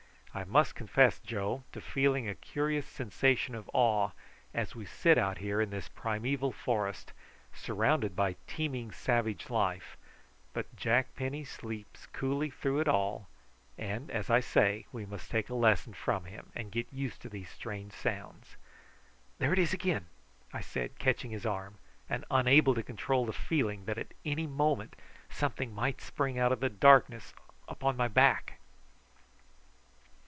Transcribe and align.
"I 0.33 0.45
must 0.45 0.75
confess, 0.75 1.19
Joe, 1.19 1.65
to 1.73 1.81
feeling 1.81 2.25
a 2.29 2.35
curious 2.35 2.87
sensation 2.87 3.53
of 3.53 3.69
awe 3.73 4.11
as 4.53 4.73
we 4.73 4.85
sit 4.85 5.17
out 5.17 5.39
here 5.39 5.59
in 5.59 5.71
this 5.71 5.89
primeval 5.89 6.53
forest, 6.53 7.11
surrounded 7.53 8.15
by 8.15 8.37
teeming 8.47 8.93
savage 8.93 9.49
life; 9.49 9.97
but 10.53 10.73
Jack 10.77 11.15
Penny 11.17 11.45
coolly 11.57 11.85
sleeps 12.49 12.53
through 12.61 12.79
it 12.79 12.87
all, 12.87 13.27
and, 13.77 14.09
as 14.09 14.29
I 14.29 14.39
say, 14.39 14.85
we 14.93 15.05
must 15.05 15.29
take 15.29 15.49
a 15.49 15.53
lesson 15.53 15.93
from 15.93 16.23
him, 16.23 16.49
and 16.55 16.71
get 16.71 16.93
used 16.93 17.21
to 17.23 17.29
these 17.29 17.49
strange 17.49 17.91
sounds." 17.91 18.55
"There 19.37 19.51
it 19.51 19.59
is 19.59 19.73
again!" 19.73 20.05
I 20.53 20.61
said, 20.61 20.97
catching 20.97 21.31
his 21.31 21.45
arm, 21.45 21.77
and 22.09 22.23
unable 22.31 22.73
to 22.75 22.83
control 22.83 23.25
the 23.25 23.33
feeling 23.33 23.83
that 23.83 23.97
at 23.97 24.13
any 24.23 24.47
moment 24.47 24.95
something 25.29 25.75
might 25.75 25.99
spring 25.99 26.39
out 26.39 26.53
of 26.53 26.61
the 26.61 26.69
darkness 26.69 27.33
upon 27.67 27.97
my 27.97 28.07
back. 28.07 28.55